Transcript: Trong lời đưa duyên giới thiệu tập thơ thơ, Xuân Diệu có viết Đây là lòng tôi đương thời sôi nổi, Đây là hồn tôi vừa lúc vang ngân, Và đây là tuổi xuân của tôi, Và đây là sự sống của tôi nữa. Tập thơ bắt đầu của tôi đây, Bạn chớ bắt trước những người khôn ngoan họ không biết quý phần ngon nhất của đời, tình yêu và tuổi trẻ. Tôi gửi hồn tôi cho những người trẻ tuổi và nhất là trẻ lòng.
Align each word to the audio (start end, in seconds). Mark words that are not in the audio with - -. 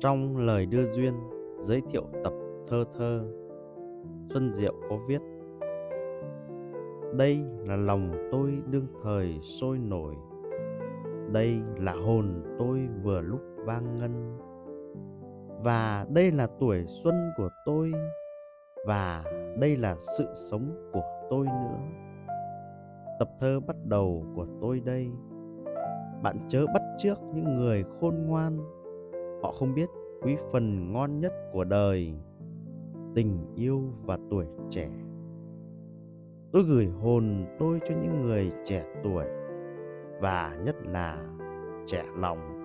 Trong 0.00 0.36
lời 0.36 0.66
đưa 0.66 0.84
duyên 0.84 1.14
giới 1.58 1.82
thiệu 1.90 2.02
tập 2.24 2.32
thơ 2.68 2.84
thơ, 2.98 3.24
Xuân 4.30 4.52
Diệu 4.52 4.74
có 4.90 4.96
viết 5.06 5.20
Đây 7.16 7.40
là 7.64 7.76
lòng 7.76 8.28
tôi 8.32 8.58
đương 8.70 8.86
thời 9.02 9.38
sôi 9.42 9.78
nổi, 9.78 10.14
Đây 11.32 11.60
là 11.76 11.92
hồn 11.92 12.42
tôi 12.58 12.88
vừa 13.02 13.20
lúc 13.20 13.40
vang 13.56 13.96
ngân, 13.96 14.38
Và 15.62 16.06
đây 16.08 16.30
là 16.32 16.46
tuổi 16.60 16.84
xuân 16.86 17.14
của 17.36 17.48
tôi, 17.66 17.92
Và 18.86 19.24
đây 19.60 19.76
là 19.76 19.96
sự 20.18 20.24
sống 20.34 20.90
của 20.92 21.02
tôi 21.30 21.46
nữa. 21.46 21.78
Tập 23.18 23.28
thơ 23.40 23.60
bắt 23.60 23.76
đầu 23.84 24.24
của 24.36 24.46
tôi 24.60 24.80
đây, 24.84 25.06
Bạn 26.22 26.36
chớ 26.48 26.66
bắt 26.66 26.82
trước 26.98 27.18
những 27.34 27.56
người 27.56 27.84
khôn 28.00 28.14
ngoan 28.26 28.58
họ 29.42 29.52
không 29.52 29.74
biết 29.74 29.88
quý 30.22 30.36
phần 30.52 30.92
ngon 30.92 31.20
nhất 31.20 31.32
của 31.52 31.64
đời, 31.64 32.14
tình 33.14 33.54
yêu 33.54 33.82
và 34.04 34.18
tuổi 34.30 34.46
trẻ. 34.70 34.90
Tôi 36.52 36.62
gửi 36.62 36.86
hồn 36.86 37.46
tôi 37.58 37.78
cho 37.88 37.94
những 38.02 38.22
người 38.22 38.50
trẻ 38.64 38.84
tuổi 39.04 39.24
và 40.20 40.58
nhất 40.64 40.76
là 40.86 41.26
trẻ 41.86 42.04
lòng. 42.16 42.57